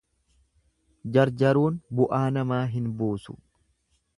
[1.17, 3.37] Jarjaruun bu'aa namaa hin buusu.